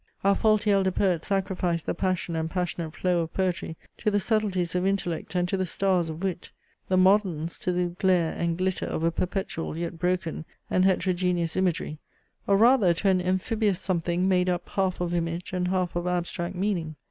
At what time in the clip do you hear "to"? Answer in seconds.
3.99-4.09, 5.49-5.57, 7.59-7.71, 12.95-13.09